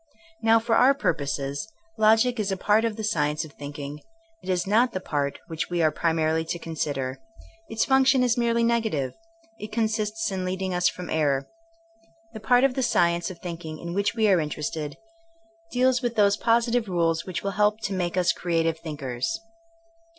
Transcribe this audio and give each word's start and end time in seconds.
Now 0.41 0.57
for 0.57 0.73
our 0.75 0.95
purposes 0.95 1.71
logic 1.95 2.39
is 2.39 2.51
a 2.51 2.57
part 2.57 2.85
of 2.85 2.95
the 2.95 3.03
science 3.03 3.45
of 3.45 3.51
thinking, 3.53 4.01
but 4.41 4.49
it 4.49 4.51
is 4.51 4.65
not 4.65 4.93
the 4.93 4.99
part 4.99 5.37
which 5.45 5.69
we 5.69 5.83
are 5.83 5.91
primarily 5.91 6.43
to 6.43 6.57
consider. 6.57 7.21
Its 7.69 7.85
function 7.85 8.23
is 8.23 8.35
merely 8.35 8.63
negative; 8.63 9.13
it 9.59 9.71
consists 9.71 10.31
in 10.31 10.43
leading 10.43 10.73
us 10.73 10.89
from 10.89 11.11
error. 11.11 11.47
The 12.33 12.39
part 12.39 12.63
of 12.63 12.73
the 12.73 12.81
science 12.81 13.29
of 13.29 13.37
thinking 13.41 13.77
in 13.77 13.93
which 13.93 14.15
we 14.15 14.27
are 14.27 14.39
interested 14.39 14.97
deals 15.71 15.99
10 15.99 16.09
THINEINO 16.09 16.09
AS 16.09 16.09
A 16.09 16.09
SCIENOE 16.09 16.09
with 16.09 16.15
those 16.15 16.37
positive 16.37 16.89
rules 16.89 17.25
which 17.27 17.43
will 17.43 17.51
help 17.51 17.79
to 17.81 17.93
make 17.93 18.17
us 18.17 18.31
creative 18.33 18.79
thinkers. 18.79 19.39